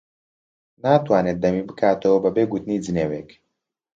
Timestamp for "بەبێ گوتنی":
2.25-2.83